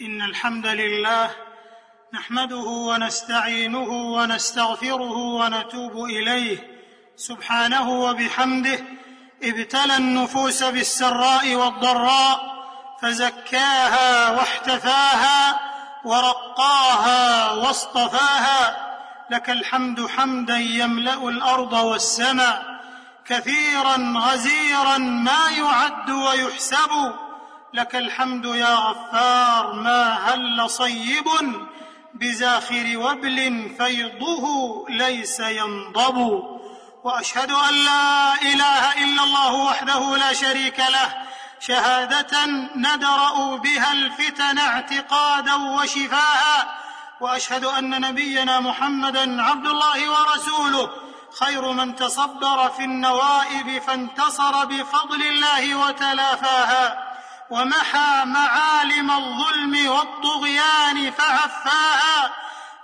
[0.00, 1.30] إن الحمد لله
[2.14, 6.58] نحمده ونستعينه ونستغفره ونتوب إليه
[7.16, 8.78] سبحانه وبحمده
[9.42, 12.40] ابتلى النفوس بالسراء والضراء
[13.02, 15.60] فزكاها واحتفاها
[16.04, 18.76] ورقاها واصطفاها
[19.30, 22.80] لك الحمد حمدا يملأ الأرض والسماء
[23.26, 27.12] كثيرا غزيرا ما يعد ويحسب
[27.72, 31.28] لك الحمد يا غفار ما هل صيب
[32.14, 36.42] بزاخر وبل فيضه ليس ينضب.
[37.04, 41.14] وأشهد أن لا إله إلا الله وحده لا شريك له
[41.60, 46.80] شهادة ندرأ بها الفتن اعتقادا وشفاء
[47.20, 50.90] وأشهد أن نبينا محمدا عبد الله ورسوله
[51.40, 57.09] خير من تصبر في النوائب فانتصر بفضل الله وتلافاها.
[57.50, 62.32] ومحى معالم الظلم والطغيان فعفاها.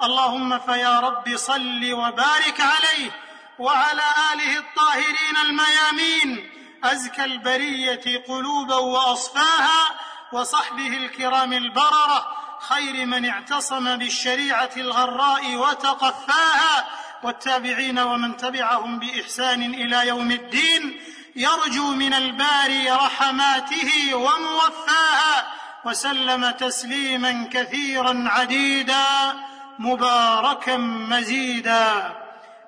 [0.03, 3.11] اللهم فيا رب صل وبارك عليه
[3.59, 6.51] وعلى آله الطاهرين الميامين
[6.85, 9.95] أزكى البرية قلوبا وأصفاها
[10.33, 12.37] وصحبه الكرام البررة
[12.69, 16.87] خير من اعتصم بالشريعة الغراء وتقفاها
[17.23, 21.01] والتابعين ومن تبعهم بإحسان إلى يوم الدين.
[21.37, 25.47] يرجو من الباري رحماته وموفاها
[25.85, 29.05] وسلم تسليما كثيرا عديدا
[29.79, 32.15] مباركا مزيدا.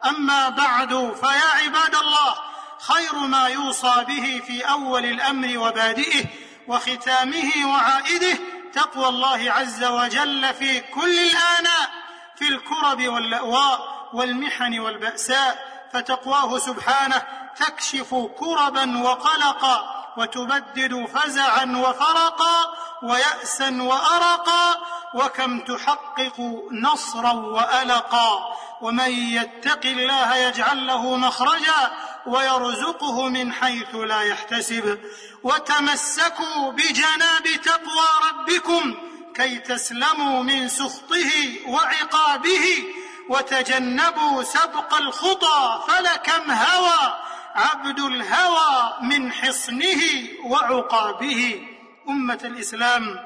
[0.06, 2.34] أما بعد فيا عباد الله
[2.80, 6.24] خير ما يوصى به في أول الأمر وبادئه
[6.68, 8.38] وختامه وعائده
[8.72, 11.90] تقوى الله عز وجل في كل الآناء
[12.36, 17.22] في الكرب واللأواء والمحن والبأساء فتقواه سبحانه
[17.58, 24.76] تكشف كربا وقلقا وتبدد فزعا وفرقا ويأسا وأرقا
[25.14, 31.90] وكم تحقق نصرا وألقا ومن يتق الله يجعل له مخرجا
[32.26, 34.98] ويرزقه من حيث لا يحتسب
[35.42, 38.94] وتمسكوا بجناب تقوى ربكم
[39.34, 41.30] كي تسلموا من سخطه
[41.66, 42.84] وعقابه
[43.28, 47.27] وتجنبوا سبق الخطى فلكم هوى
[47.58, 50.02] عبد الهوى من حصنه
[50.44, 51.66] وعقابه.
[52.08, 53.18] أمة الإسلام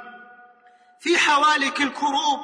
[1.01, 2.41] في حوالك الكروب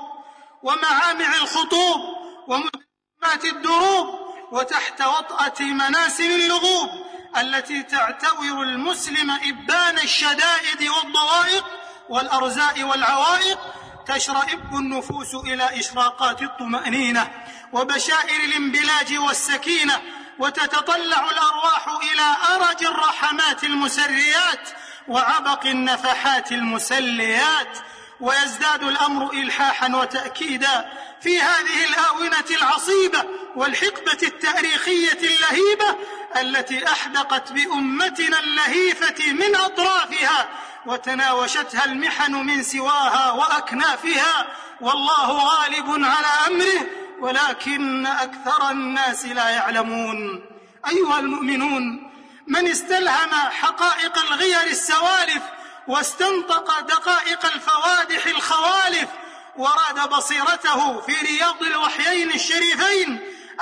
[0.62, 2.00] ومعامع الخطوب
[2.48, 4.06] ومدمات الدروب
[4.52, 6.90] وتحت وطأة مناسل اللغوب
[7.36, 11.64] التي تعتور المسلم إبان الشدائد والضوائق
[12.08, 13.58] والأرزاء والعوائق.
[14.06, 17.30] تشرئب النفوس إلى إشراقات الطمأنينة
[17.72, 20.02] وبشائر الانبلاج والسكينة
[20.38, 24.68] وتتطلع الأرواح إلى أرج الرحمات المسريات
[25.08, 27.78] وعبق النفحات المسليات
[28.20, 30.90] ويزداد الأمر إلحاحا وتأكيدا
[31.20, 33.24] في هذه الآونة العصيبة
[33.56, 35.96] والحقبة التاريخية اللهيبة
[36.36, 40.48] التي أحدقت بأمتنا اللهيفة من أطرافها
[40.86, 44.46] وتناوشتها المحن من سواها وأكنافها
[44.80, 46.86] والله غالب على أمره
[47.20, 50.44] ولكن أكثر الناس لا يعلمون.
[50.90, 52.12] أيها المؤمنون
[52.46, 55.42] من استلهم حقائق الغير السوالف
[55.88, 59.08] واستنطق دقائق الفوادح الخوالف
[59.56, 63.20] وراد بصيرته في رياض الوحيين الشريفين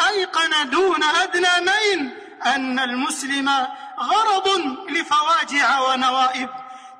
[0.09, 3.67] أيقن دون أدنى مين أن المسلم
[4.01, 4.49] غرض
[4.89, 6.51] لفواجع ونوائب.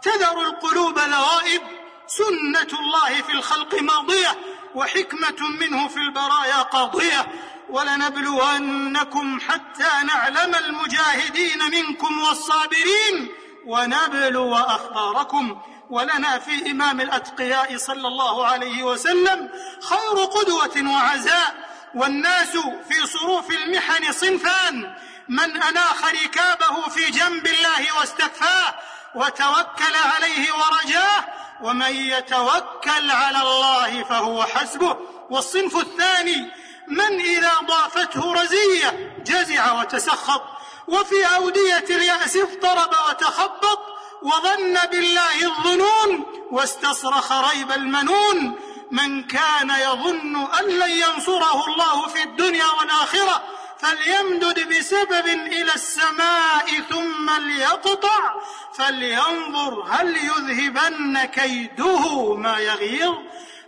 [0.03, 1.63] تذر القلوب لوائب.
[2.07, 4.37] سنة الله في الخلق ماضية.
[4.77, 7.27] وحكمة منه في البرايا قاضيه
[7.71, 13.29] ولنبلونكم حتى نعلم المجاهدين منكم والصابرين
[13.67, 15.61] ونبلو اخباركم
[15.91, 19.51] ولنا في إمام الأتقياء صلى الله عليه وسلم
[19.83, 21.55] خير قدوة وعزاء
[21.95, 22.51] والناس
[22.89, 24.95] في صروف المحن صنفان.
[25.29, 28.75] من أناخ ركابه في جنب الله واستكفاه
[29.15, 31.25] وتوكل عليه ورجاه
[31.63, 34.97] ومن يتوكل على الله فهو حسبه.
[35.31, 36.51] والصنف الثاني
[36.89, 40.43] من إذا ضافته رزية جزع وتسخط
[40.89, 43.81] وفي أودية اليأس اضطرب وتخبط
[44.23, 48.59] وظن بالله الظنون واستصرخ ريب المنون.
[48.91, 53.43] من كان يظن أن لن ينصره الله في الدنيا والآخرة
[53.79, 58.35] فليمدد بسبب إلى السماء ثم ليقطع
[58.75, 63.15] فلينظر هل يذهبن كيده ما يغيظ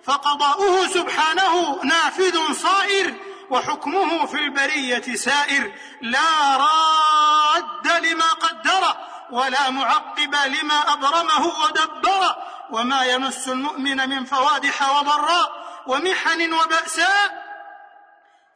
[0.04, 3.14] فقضاؤه سبحانه نافذ صائر
[3.50, 8.94] وحكمه في البرية سائر لا راد لما قدر
[9.30, 12.36] ولا معقب لما أبرمه ودبر
[12.70, 17.48] وما يمس المؤمن من فوادح وضراء ومحن وبأساء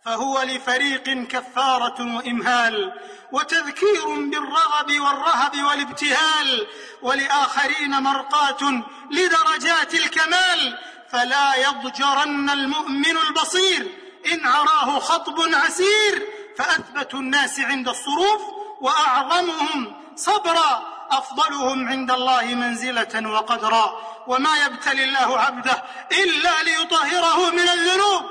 [0.04, 2.92] فهو لفريق كفارة وإمهال
[3.32, 6.66] وتذكير بالرغب والرهب والابتهال
[7.02, 10.78] ولآخرين مرقاة لدرجات الكمال
[11.10, 13.98] فلا يضجرن المؤمن البصير
[14.32, 16.28] إن عراه خطب عسير
[16.58, 18.42] فأثبت الناس عند الصروف
[18.80, 23.98] وأعظمهم صبرا أفضلهم عند الله منزلة وقدرا.
[24.26, 25.82] وما يبتلي الله عبده
[26.12, 28.22] إلا ليطهره من الذنوب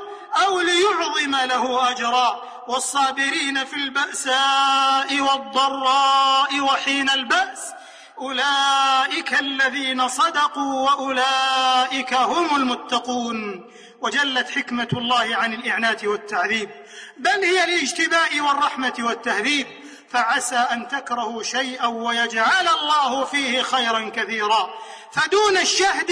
[0.45, 2.41] أو ليعظم له أجرا.
[2.67, 7.73] والصابرين في البأساء والضراء وحين البأس
[8.17, 13.71] أولئك الذين صدقوا وأولئك هم المتقون.
[14.01, 16.69] وجلت حكمة الله عن الإعنات والتعذيب.
[17.17, 19.80] بل هي الاجتباء والرحمة والتهذيب.
[20.13, 24.69] فعسى أن تكرهوا شيئا ويجعل الله فيه خيرا كثيرا.
[25.11, 26.11] فدون الشهد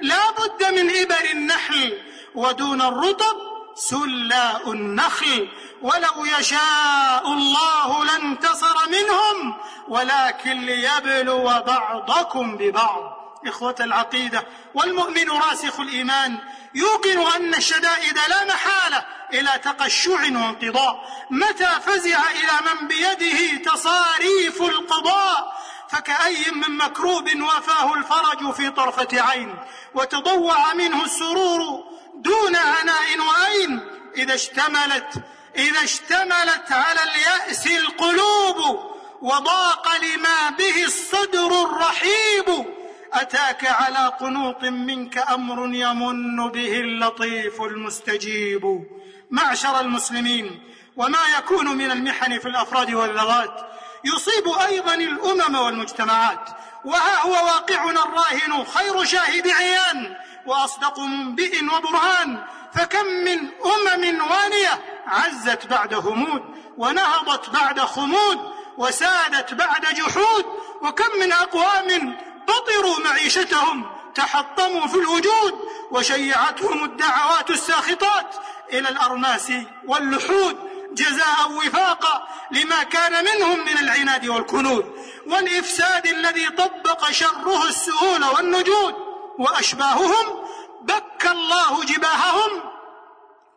[0.00, 1.98] لا بد من إبر النحل
[2.34, 3.36] ودون الرطب
[3.74, 5.48] سلاء النخل.
[5.82, 9.56] ولو يشاء الله لانتصر منهم
[9.88, 13.19] ولكن ليبلو بعضكم ببعض.
[13.46, 14.46] إخوة العقيدة.
[14.74, 16.38] والمؤمن راسخ الإيمان.
[16.74, 21.26] يوقن أن الشدائد لا محالة إلى تقشع وانقضاء.
[21.30, 29.58] متى فزع إلى من بيده تصاريف القضاء؟ فكأي من مكروب وفاه الفرج في طرفة عين
[29.94, 31.84] وتضوع منه السرور
[32.14, 33.80] دون عناء وأين.
[34.16, 35.22] إذا اشتملت
[35.56, 38.90] إذا اشتملت على اليأس القلوب
[39.22, 42.79] وضاق لما به الصدر الرحيب.
[43.12, 48.84] أتاك على قنوط منك أمر يمن به اللطيف المستجيب.
[49.30, 50.62] معشر المسلمين
[50.96, 53.70] وما يكون من المحن في الأفراد والذوات
[54.04, 56.48] يصيب أيضا الأمم والمجتمعات.
[56.84, 60.16] وها هو واقعنا الراهن خير شاهد عيان
[60.46, 62.44] وأصدق منبئ وبرهان.
[62.74, 66.42] فكم من أمم وانية عزت بعد همود
[66.78, 68.38] ونهضت بعد خمود
[68.78, 70.44] وسادت بعد جحود.
[70.82, 72.16] وكم من أقوام
[72.48, 78.34] بطروا معيشتهم تحطموا في الوجود وشيعتهم الدعوات الساخطات
[78.72, 79.52] إلى الأرماس
[79.86, 80.56] واللحود
[80.92, 84.94] جزاء وفاقا لما كان منهم من العناد والكنود.
[85.26, 88.94] والإفساد الذي طبق شره السهول والنجود
[89.38, 90.44] وأشباههم
[90.82, 92.62] بك الله جباههم.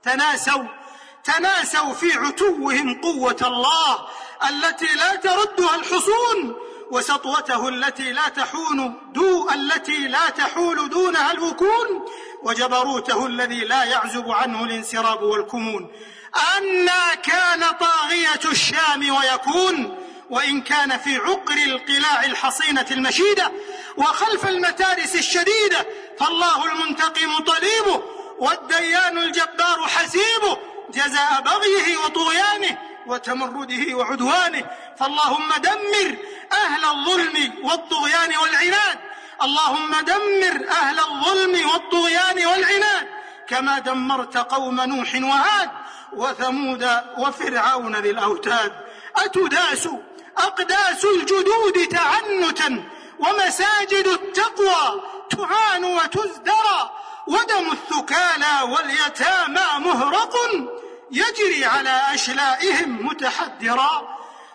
[0.04, 0.64] تناسوا
[1.24, 4.08] تناسوا في عتوهم قوة الله
[4.50, 6.56] التي لا تردها الحصون.
[6.92, 12.06] وسطوته التي لا تحون دو التي لا تحول دونها الوكون
[12.44, 15.92] وجبروته الذي لا يعزب عنه الانسراب والكمون.
[16.58, 19.98] أنا كان طاغية الشام ويكون
[20.30, 23.52] وإن كان في عقر القلاع الحصينة المشيدة
[23.98, 25.88] وخلف المتارس الشديدة
[26.20, 28.04] فالله المنتقم طليبه
[28.40, 30.58] والديان الجبار حسيبه
[30.94, 32.78] جزاء بغيه وطغيانه
[33.08, 34.70] وتمرده وعدوانه.
[35.00, 36.18] فاللهم دمر
[36.52, 39.00] أهل الظلم والطغيان والعناد.
[39.44, 43.08] اللهم دمر أهل الظلم والطغيان والعناد
[43.48, 45.70] كما دمرت قوم نوح وعاد
[46.14, 48.74] وثمود وفرعون ذي الأوتاد.
[49.16, 49.88] أتداس
[50.38, 52.84] أقداس الجدود تعنتا
[53.20, 56.92] ومساجد التقوى تعان وتزدرى
[57.28, 60.36] ودم الثكالى واليتامى مهرق
[61.12, 64.13] يجري على أشلائهم متحدرا.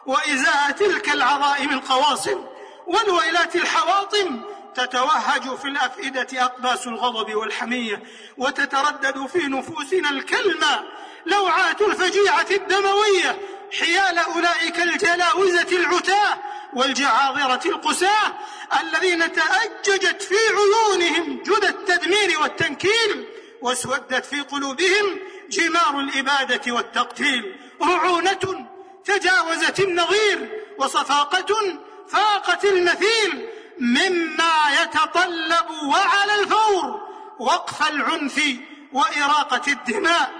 [0.09, 2.45] وإزاء تلك العظائم القواصم
[2.87, 4.41] والويلات الحواطم
[4.75, 8.03] تتوهج في الأفئدة أقباس الغضب والحمية
[8.37, 10.85] وتتردد في نفوسنا الكلمة
[11.27, 13.39] لوعات الفجيعة الدموية
[13.79, 16.39] حيال أولئك الجلاوزة العتاة
[16.73, 18.35] والجعاظرة القساة
[18.81, 23.29] الذين تأججت في عيونهم جدى التدمير والتنكيل
[23.63, 25.19] واسودت في قلوبهم
[25.51, 27.57] جمار الإبادة والتقتيل.
[27.83, 28.68] رعونة
[29.09, 33.49] تجاوزت النظير وصفاقة فاقت المثيل
[33.81, 38.43] مما يتطلب وعلى الفور وقف العنف
[38.93, 40.33] وإراقة الدماء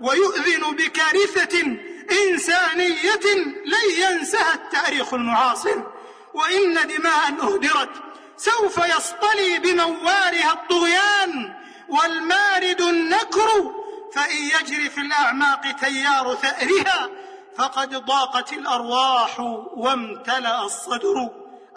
[0.00, 1.76] ويؤذن بكارثة
[2.10, 5.82] إنسانية لن ينسها التاريخ المعاصر.
[6.34, 7.90] وإن دماء أهدرت
[8.36, 11.54] سوف يصطلي بموارها الطغيان
[11.88, 13.74] والمارد النكر
[14.12, 17.10] فإن يجري في الأعماق تيار ثأرها
[17.58, 19.40] فقد ضاقت الأرواح
[19.76, 21.30] وامتلأ الصدر.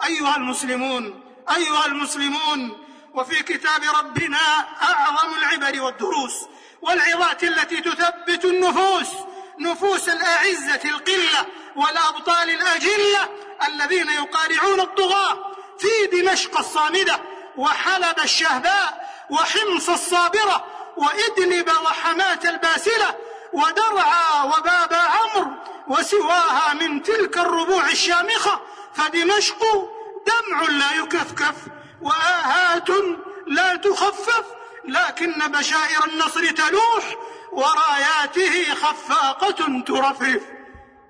[0.06, 1.20] أيها المسلمون
[1.56, 2.78] أيها المسلمون
[3.14, 4.38] وفي كتاب ربنا
[4.82, 6.34] أعظم العبر والدروس
[6.82, 9.08] والعظات التي تثبت النفوس
[9.60, 11.46] نفوس الأعزة القلة
[11.76, 13.28] والأبطال الأجلة
[13.68, 15.38] الذين يقارعون الطغاة
[15.78, 17.20] في دمشق الصامدة
[17.56, 20.64] وحلب الشهباء وحمص الصابرة
[20.96, 23.14] وإدلب وحماة الباسلة
[23.52, 25.50] ودرعا وباب عمرو
[25.90, 28.60] وسواها من تلك الربوع الشامخة
[28.94, 29.62] فدمشق
[30.26, 31.54] دمع لا يكفكف
[32.02, 32.88] وآهات
[33.46, 34.44] لا تخفف
[34.84, 37.16] لكن بشائر النصر تلوح
[37.52, 40.42] وراياته خفاقة ترفرف.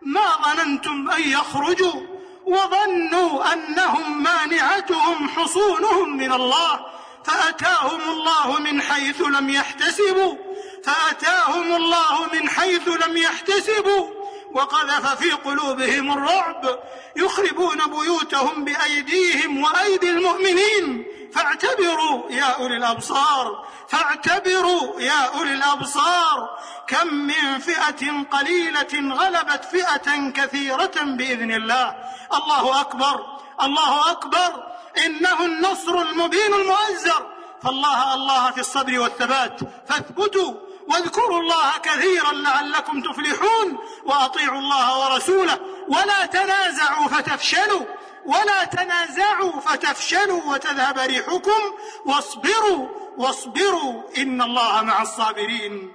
[0.02, 2.00] ما ظننتم أن يخرجوا
[2.46, 6.87] وظنوا أنهم مانعتهم حصونهم من الله
[7.25, 10.37] فأتاهم الله من حيث لم يحتسبوا
[10.84, 14.19] فأتاهم الله من حيث لم يحتسبوا.
[14.54, 16.78] وقذف في قلوبهم الرعب
[17.16, 21.07] يخربون بيوتهم بأيديهم وأيدي المؤمنين.
[21.35, 26.59] فاعتبروا يا أولي الأبصار فاعتبروا يا أولي الأبصار.
[26.87, 31.95] كم من فئة قليلة غلبت فئة كثيرة بإذن الله.
[32.35, 33.26] الله أكبر
[33.62, 34.66] الله أكبر.
[35.07, 37.26] إنه النصر المبين المؤزر.
[37.62, 39.61] فالله الله في الصبر والثبات.
[39.88, 40.54] فاثبتوا
[40.88, 47.84] واذكروا الله كثيرا لعلكم تفلحون وأطيعوا الله ورسوله ولا تنازعوا فتفشلوا
[48.26, 51.60] ولا تنازعوا فتفشلوا وتذهب ريحكم
[52.04, 55.92] واصبروا واصبروا إن الله مع الصابرين.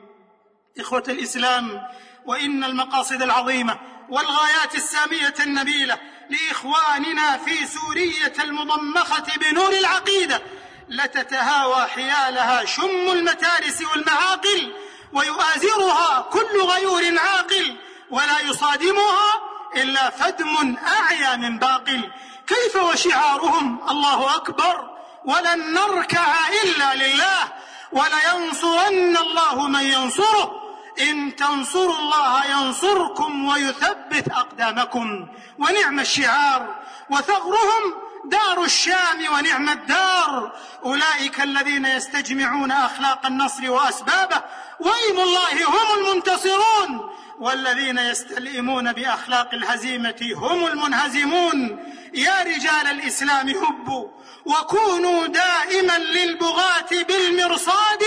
[0.80, 1.82] إخوة الإسلام
[2.26, 5.98] وإن المقاصد العظيمة والغايات السامية النبيلة
[6.30, 10.42] لإخواننا في سورية المضمخة بنور العقيدة
[10.90, 14.74] لتتهاوى حيالها شم المتارس والمعاقل
[15.14, 17.76] ويؤازرها كل غيور عاقل
[18.12, 19.42] ولا يصادمها
[19.76, 22.12] إلا فدم أعيا من باقل.
[22.48, 24.90] كيف وشعارهم؟ الله أكبر.
[25.26, 27.52] ولن نركع إلا لله
[27.92, 30.62] ولينصرن الله من ينصره.
[31.02, 35.28] إن تنصروا الله ينصركم ويثبت أقدامكم.
[35.60, 36.76] ونعم الشعار.
[37.10, 40.56] وثغرهم دار الشام ونعم الدار.
[40.86, 44.44] أولئك الذين يستجمعون أخلاق النصر وأسبابه.
[44.80, 47.12] وايم الله هم المنتصرون.
[47.40, 51.80] والذين يستلئمون بأخلاق الهزيمة هم المنهزمون.
[52.14, 54.08] يا رجال الإسلام هبوا
[54.46, 58.04] وكونوا دائما للبغاة بالمرصاد.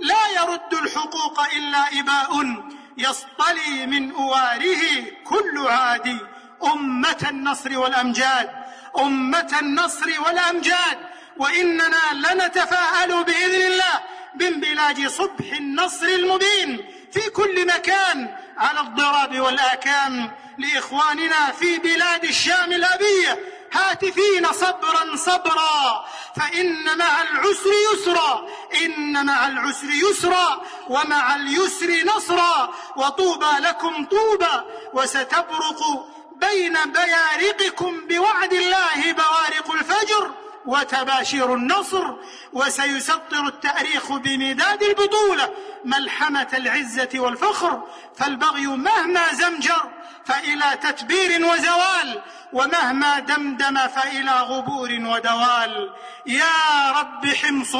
[0.00, 2.62] لا يرد الحقوق إلا إباء
[2.98, 6.18] يصطلي من أواره كل عادي.
[6.64, 8.61] أمة النصر والأمجاد.
[8.98, 10.98] أمة النصر والأمجاد
[11.36, 14.00] وإننا لنتفاءل بإذن الله
[14.34, 23.38] بانبلاج صبح النصر المبين في كل مكان على الضراب والآكام لإخواننا في بلاد الشام الابيه
[23.72, 26.04] هاتفين صبرا صبرا
[26.36, 28.48] فإن مع العسر يسرا
[28.84, 36.06] إن مع العسر يسرا ومع اليسر نصرا وطوبى لكم طوبى وستبرق
[36.50, 40.30] بين بيارقكم بوعد الله بوارق الفجر
[40.66, 42.04] وتباشير النصر
[42.52, 47.82] وسيسطر التاريخ بمداد البطولة ملحمة العزة والفخر.
[48.16, 49.90] فالبغي مهما زمجر
[50.24, 52.22] فإلى تتبير وزوال
[52.52, 55.90] ومهما دمدم فإلى غبور ودوال.
[56.26, 57.74] يا رب حمص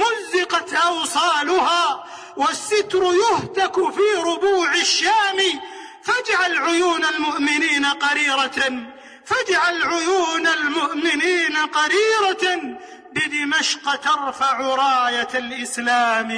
[0.00, 2.04] مزقت أوصالها
[2.36, 5.38] والستر يهتك في ربوع الشام.
[6.08, 8.86] فاجعل عيون المؤمنين قريرة.
[9.24, 12.76] فاجعل عيون المؤمنين قريرة.
[13.12, 16.30] بدمشق ترفع راية الإسلام.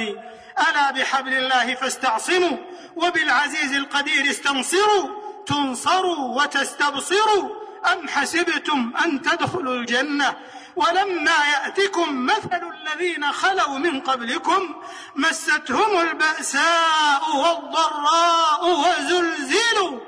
[0.69, 2.57] ألا بحبل الله فاستعصموا
[2.95, 5.09] وبالعزيز القدير استنصروا.
[5.45, 7.49] تنصروا وتستبصروا.
[7.93, 10.35] أم حسبتم أن تدخلوا الجنة؟
[10.75, 14.75] ولما يأتكم مثل الذين خلوا من قبلكم
[15.15, 19.99] مستهم البأساء والضراء وزلزلوا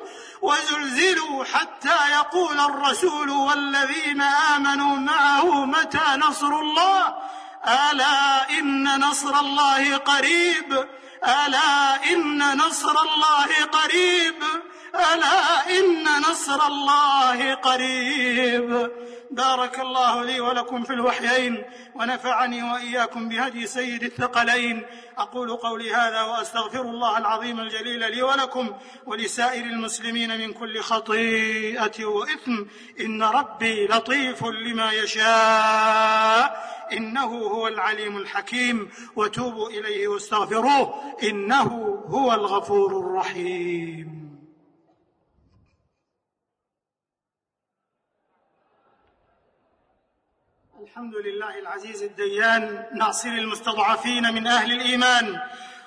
[0.41, 7.15] وزلزلوا حتى يقول الرسول والذين آمنوا معه متى نصر الله؟
[7.67, 10.87] ألا إن نصر الله قريب؟
[11.23, 14.43] ألا إن نصر الله قريب؟
[14.95, 18.91] ألا إن نصر الله قريب؟
[19.31, 21.63] بارك الله لي ولكم في الوحيين
[21.95, 24.85] ونفعني وإياكم بهدي سيد الثقلين.
[25.17, 28.69] أقول قولي هذا وأستغفر الله العظيم الجليل لي ولكم
[29.05, 32.65] ولسائر المسلمين من كل خطيئة وإثم.
[32.99, 36.73] إن ربي لطيف لما يشاء.
[36.93, 38.89] إنه هو العليم الحكيم.
[39.15, 41.13] وتوبوا إليه واستغفروه.
[41.23, 44.22] إنه هو الغفور الرحيم.
[50.83, 55.39] الحمد لله العزيز الديان ناصر المستضعفين من أهل الإيمان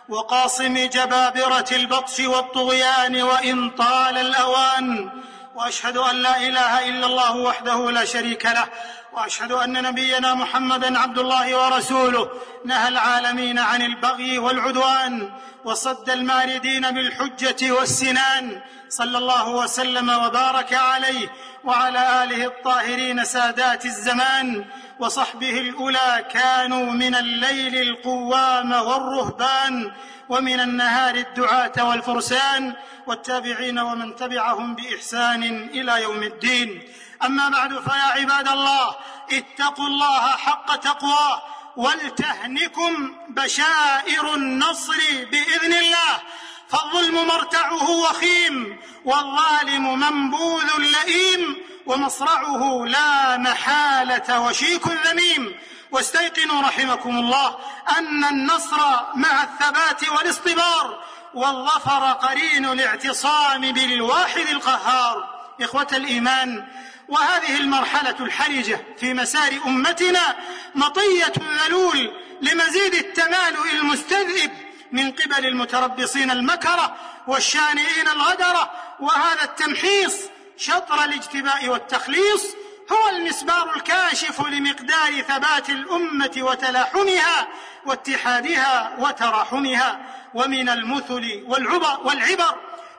[0.08, 5.10] وقاصم جبابرة البطش والطغيان وإن طال الأوان.
[5.54, 8.68] وأشهد أن لا إله إلا الله وحده لا شريك له
[9.12, 12.30] وأشهد أن نبينا محمدا عبد الله ورسوله.
[12.64, 15.32] نهى العالمين عن البغي والعدوان
[15.64, 18.60] وصد الماردين بالحجة والسنان.
[18.88, 21.28] صلى الله وسلم وبارك عليه
[21.64, 24.64] وعلى آله الطاهرين سادات الزمان.
[24.98, 29.92] وصحبه الأولى كانوا من الليل القوام والرهبان
[30.28, 32.74] ومن النهار الدعاة والفرسان
[33.06, 35.42] والتابعين ومن تبعهم بإحسان
[35.74, 36.82] إلى يوم الدين.
[37.24, 38.96] أما بعد فيا عباد الله
[39.32, 41.42] اتقوا الله حق تقواه
[41.76, 44.96] ولتهنكم بشائر النصر
[45.30, 46.20] بإذن الله.
[46.68, 51.56] فالظلم مرتعه وخيم والظالم منبوذ لئيم.
[51.86, 55.54] ومصرعه لا محالة وشيك ذميم
[55.90, 57.56] واستيقنوا رحمكم الله
[57.98, 58.78] أن النصر
[59.14, 65.36] مع الثبات والاصطبار والظفر قرين الاعتصام بالواحد القهار.
[65.60, 66.66] إخوة الإيمان
[67.08, 70.36] وهذه المرحلة الحرجة في مسار أمتنا
[70.74, 71.32] مطية
[71.64, 72.12] ذلول
[72.42, 74.50] لمزيد التمالؤ المستذئب
[74.92, 80.14] من قبل المتربصين المكره والشانئين الغدره وهذا التمحيص
[80.56, 82.44] شطر الاجتباء والتخليص
[82.92, 87.48] هو المسبار الكاشف لمقدار ثبات الأمة وتلاحمها
[87.86, 90.00] واتحادها وتراحمها.
[90.34, 92.54] ومن المثل والعبر والعبر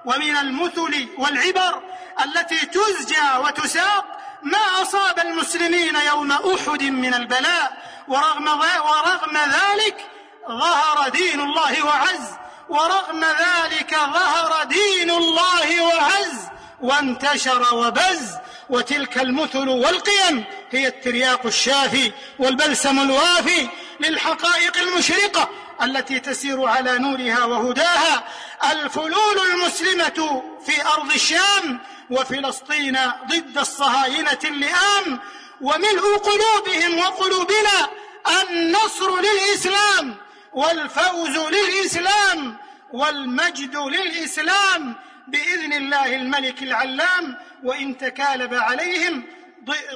[0.06, 1.82] ومن المثل والعبر
[2.26, 4.06] التي تزجى وتساق
[4.44, 7.78] ما أصاب المسلمين يوم أحد من البلاء.
[8.08, 8.48] ورغم,
[8.90, 10.06] ورغم ذلك
[10.48, 12.30] ظهر دين الله وعز
[12.70, 16.57] ورغم ذلك ظهر دين الله وعز.
[16.82, 18.32] وانتشر وبز
[18.70, 23.68] وتلك المثل والقيم هي الترياق الشافي والبلسم الوافي
[24.00, 25.50] للحقائق المشرقة
[25.84, 28.24] التي تسير على نورها وهداها
[28.72, 31.80] الفلول المسلمة في أرض الشام
[32.10, 35.20] وفلسطين ضد الصهاينة اللئام
[35.62, 37.90] وملء قلوبهم وقلوبنا
[38.50, 40.16] النصر للإسلام
[40.54, 42.58] والفوز للإسلام
[42.94, 44.96] والمجد للإسلام
[45.28, 49.24] بإذن الله الملك العلام وإن تكالب عليهم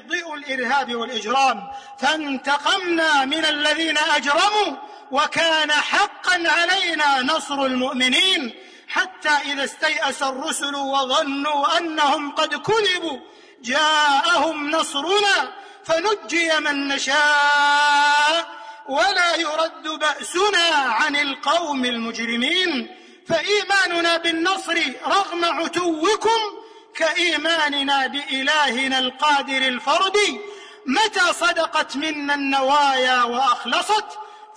[0.08, 1.72] ضئ الإرهاب والإجرام.
[2.00, 4.78] فانتقمنا من الذين أجرموا
[5.12, 8.54] وكان حقا علينا نصر المؤمنين.
[8.88, 13.20] حتى إذا استيأس الرسل وظنوا أنهم قد كذبوا
[13.62, 18.48] جاءهم نصرنا فنجي من نشاء.
[18.90, 22.98] ولا يرد بأسنا عن القوم المجرمين.
[23.92, 26.40] فإيماننا بالنصر رغم عتوكم
[26.96, 30.40] كإيماننا بإلهنا القادر الفردي
[30.86, 34.06] متى صدقت منا النوايا وأخلصت؟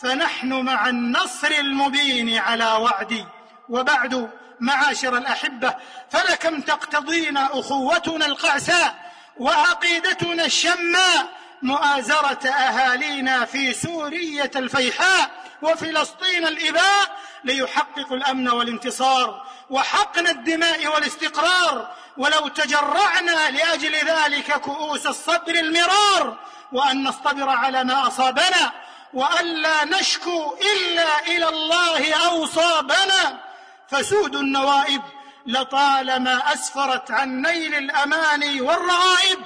[0.03, 3.25] فنحن مع النصر المبين على وعدي
[3.68, 5.75] وبعد معاشر الأحبة
[6.11, 11.27] فلكم تقتضينا أخوتنا القعساء وعقيدتنا الشماء.
[11.62, 15.43] مؤازرة أهالينا في سورية الفيحاء.
[15.62, 26.38] وفلسطين الإباء ليحققوا الأمن والانتصار وحقن الدماء والاستقرار ولو تجرعنا لأجل ذلك كؤوس الصبر المرار
[26.73, 28.73] وأن نصطبر على ما أصابنا
[29.14, 33.40] وألا نشكو إلا إلى الله أوصابنا
[33.88, 35.03] فسود النوائب
[35.47, 39.38] لطالما أسفرت عن نيل الأماني والرغائب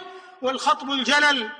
[0.42, 1.50] والخطب الجلل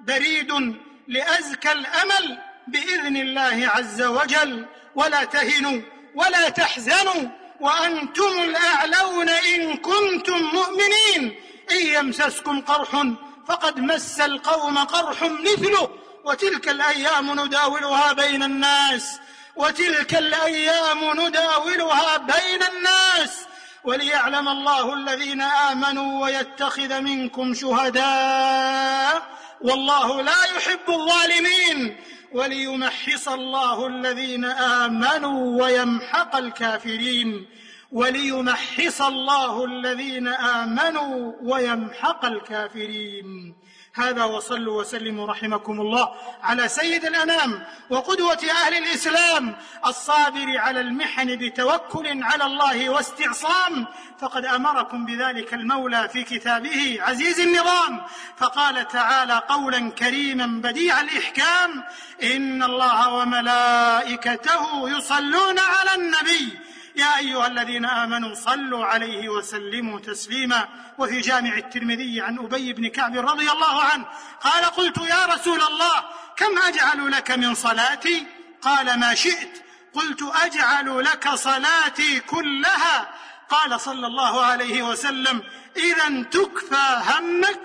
[0.00, 0.76] بريد
[1.08, 4.66] لأزكى الأمل بإذن الله عز وجل.
[4.94, 5.82] ولا تهنوا
[6.14, 7.28] ولا تحزنوا
[7.60, 11.40] وأنتم الأعلون إن كنتم مؤمنين.
[11.70, 13.02] إن يمسسكم قرح
[13.48, 15.90] فقد مس القوم قرح مثله.
[16.24, 19.20] وتلك الأيام نداولها بين الناس.
[19.56, 23.38] وتلك الأيام نداولها بين الناس.
[23.84, 29.22] وليعلم الله الذين آمنوا ويتخذ منكم شهداء.
[29.60, 31.96] والله لا يحب الظالمين.
[32.36, 37.46] وليمحص الله الذين آمنوا ويمحق الكافرين.
[37.92, 43.54] وليمحص الله الذين آمنوا ويمحق الكافرين.
[43.98, 49.56] هذا وصلوا وسلموا رحمكم الله على سيد الأنام وقدوة أهل الإسلام
[49.86, 53.86] الصابر على المحن بتوكل على الله واستعصام.
[54.20, 58.02] فقد أمركم بذلك المولى في كتابه عزيز النظام.
[58.36, 61.84] فقال تعالى قولا كريما بديع الإحكام
[62.22, 66.65] إن الله وملائكته يصلون على النبي.
[66.96, 70.68] يا أيها الذين آمنوا صلوا عليه وسلموا تسليما.
[70.98, 74.04] وفي جامع الترمذي عن أبي بن كعب رضي الله عنه
[74.40, 76.04] قال قلت يا رسول الله
[76.36, 78.26] كم أجعل لك من صلاتي؟
[78.62, 79.62] قال ما شئت.
[79.94, 83.08] قلت أجعل لك صلاتي كلها.
[83.48, 85.42] قال صلى الله عليه وسلم
[85.76, 87.60] إذا تكفى همك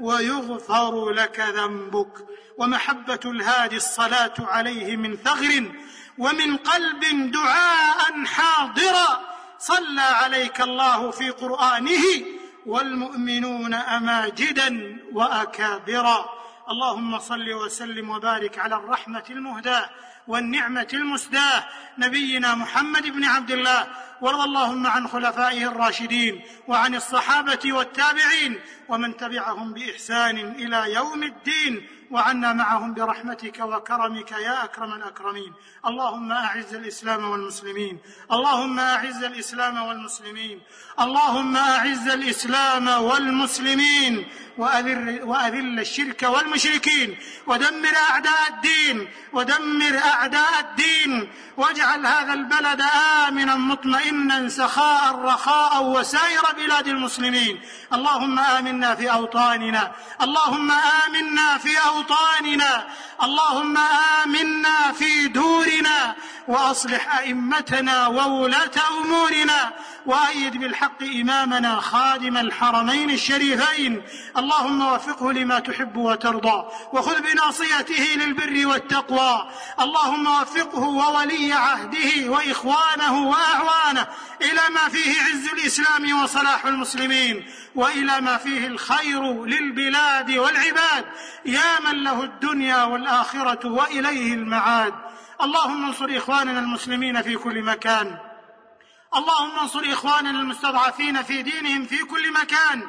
[0.00, 2.26] ويغفر لك ذنبك.
[2.58, 5.72] ومحبة الهادي الصلاة عليه من ثغر
[6.18, 9.20] ومن قلب دعاء حاضرا.
[9.58, 12.04] صلى عليك الله في قرآنه
[12.66, 16.24] والمؤمنون أماجدا وأكابرا.
[16.70, 19.90] اللهم صل وسلم وبارك على الرحمة المهداة
[20.28, 21.64] والنعمة المسداة.
[21.98, 23.86] نبينا محمد بن عبد الله
[24.20, 32.52] وارض اللهم عن خلفائه الراشدين وعن الصحابة والتابعين ومن تبعهم بإحسان إلى يوم الدين وعنا
[32.52, 35.52] معهم برحمتك وكرمك يا أكرم الأكرمين.
[35.86, 37.98] اللهم أعز الإسلام والمسلمين.
[38.32, 40.60] اللهم أعز الإسلام والمسلمين.
[41.00, 44.28] اللهم أعز الإسلام والمسلمين.
[44.58, 47.16] وأذل, وأذل الشرك والمشركين.
[47.46, 49.08] ودمر أعداء الدين.
[49.32, 51.32] ودمر أعداء الدين.
[51.56, 52.82] واجعل هذا البلد
[53.28, 54.05] آمنا مطمئنا.
[54.48, 57.60] سخاء رخاء وسائر بلاد المسلمين.
[57.92, 59.92] اللهم آمنا في أوطاننا.
[60.22, 62.86] اللهم آمنا في أوطاننا.
[63.22, 63.76] اللهم
[64.22, 66.14] آمنا في دورنا
[66.48, 69.72] وأصلح أئمتنا وولاة أمورنا
[70.06, 74.02] وأيد بالحق إمامنا خادم الحرمين الشريفين.
[74.36, 79.48] اللهم وفقه لما تحب وترضى وخذ بناصيته للبر والتقوى.
[79.80, 84.06] اللهم وفقه وولي عهده وإخوانه وأعوانه
[84.42, 91.04] إلى ما فيه عز الإسلام وصلاح المسلمين وإلى ما فيه الخير للبلاد والعباد.
[91.46, 94.94] يا من له الدنيا والآخرة وإليه المعاد.
[95.42, 98.18] اللهم انصر إخواننا المسلمين في كل مكان.
[99.16, 102.82] اللهم انصر إخواننا المستضعفين في دينهم في كل مكان.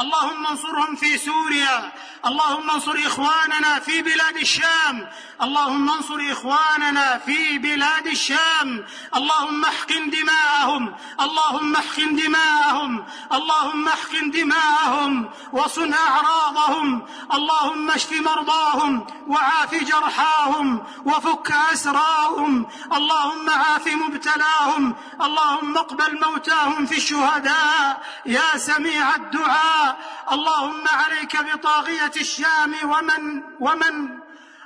[0.00, 1.92] اللهم انصرهم في سوريا.
[2.26, 5.08] اللهم انصر إخواننا في بلاد الشام.
[5.42, 8.84] اللهم انصر إخواننا في بلاد الشام.
[9.16, 10.94] اللهم احقن دماءهم.
[11.20, 13.04] اللهم احقن دماءهم.
[13.32, 15.30] اللهم احقن دماءهم.
[15.52, 17.06] وصن أعراضهم.
[17.34, 19.06] اللهم اشف مرضاهم.
[19.26, 20.84] وعاف جرحاهم.
[21.04, 22.66] وفك أسراهم.
[22.92, 24.94] اللهم عاف مبتلاهم.
[25.20, 28.02] اللهم اقبل موتاهم في الشهداء.
[28.26, 29.89] يا سميع الدعاء.
[30.32, 34.18] اللهم عليك بطاغية الشام ومن ومن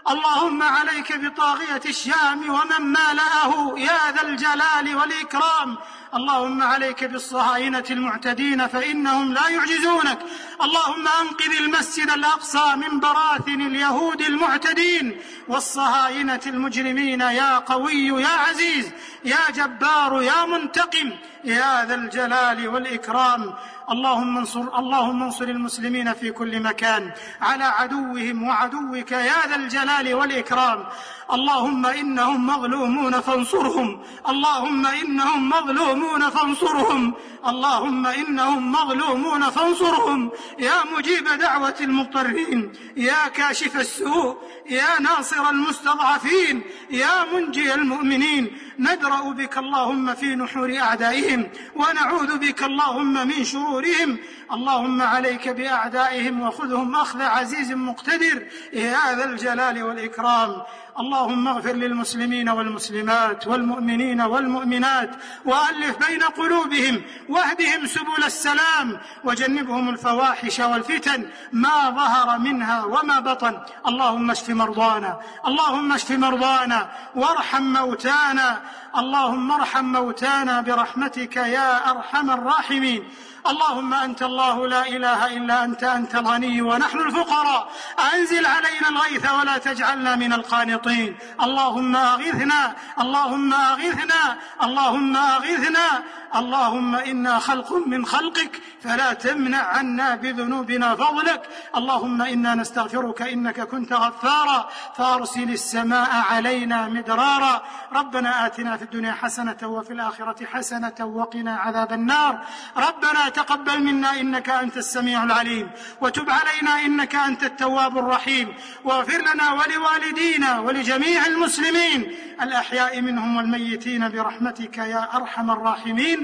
[0.09, 5.79] اللهم عليك بطاغية الشام ومن مالأه يا ذا الجلال والإكرام.
[6.15, 10.19] اللهم عليك بالصهاينة المعتدين فإنهم لا يعجزونك.
[10.63, 17.21] اللهم أنقذ المسجد الأقصى من براثن اليهود المعتدين والصهاينة المجرمين.
[17.21, 18.91] يا قوي يا عزيز
[19.25, 21.11] يا جبار يا منتقم
[21.45, 23.55] يا ذا الجلال والإكرام.
[23.91, 27.13] اللهم انصر اللهم انصر المسلمين في كل مكان.
[27.41, 30.87] على عدوهم وعدوك يا ذا الجلال والإكرام.
[31.33, 34.03] اللهم إنهم مظلومون فانصرهم.
[34.29, 37.15] اللهم إنهم مظلومون فانصرهم.
[37.47, 40.31] اللهم إنهم مظلومون فانصرهم.
[40.59, 42.73] يا مجيب دعوة المضطرين.
[42.97, 44.37] يا كاشف السوء.
[44.71, 46.63] يا ناصر المستضعفين.
[46.91, 48.59] يا منجي المؤمنين.
[48.79, 51.49] ندرأ بك اللهم في نحور أعدائهم.
[51.77, 54.19] ونعوذ بك اللهم من شرورهم.
[54.53, 58.47] اللهم عليك بأعدائهم وخذهم أخذ عزيز مقتدر.
[58.73, 60.63] يا ذا الجلال والإكرام.
[60.99, 65.11] اللهم اغفر للمسلمين والمسلمات والمؤمنين والمؤمنات
[65.45, 73.55] وألف بين قلوبهم واهدهم سبل السلام وجنبهم الفواحش والفتن ما ظهر منها وما بطن.
[73.87, 78.61] اللهم اشف مرضانا اللهم اشف مرضانا وارحم موتانا
[78.97, 83.03] اللهم ارحم موتانا برحمتك يا أرحم الراحمين.
[83.47, 87.71] اللهم أنت الله لا إله إلا أنت أنت الغني ونحن الفقراء.
[88.15, 91.17] أنزل علينا الغيث ولا تجعلنا من القانطين.
[91.43, 96.03] اللهم أغثنا اللهم أغثنا اللهم أغثنا.
[96.37, 101.43] اللهم إنا خلق من خلقك فلا تمنع عنا بذنوبنا فضلك.
[101.77, 107.63] اللهم إنا نستغفرك إنك كنت غفارا فأرسل السماء علينا مدرارا.
[107.93, 112.41] ربنا آتنا في الدنيا حسنة وفي الآخرة حسنة وقنا عذاب النار.
[112.77, 115.71] ربنا تقبل منا إنك أنت السميع العليم
[116.01, 118.55] وتب علينا إنك أنت التواب الرحيم.
[118.85, 122.15] واغفر لنا ولوالدينا ولجميع المسلمين.
[122.43, 126.24] الأحياء منهم والميتين برحمتك يا أرحم الراحمين.